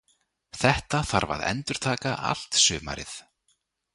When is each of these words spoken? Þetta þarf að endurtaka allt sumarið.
Þetta 0.61 1.01
þarf 1.09 1.33
að 1.35 1.43
endurtaka 1.51 2.15
allt 2.31 2.59
sumarið. 2.65 3.13